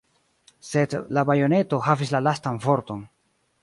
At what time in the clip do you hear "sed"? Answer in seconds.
0.69-0.95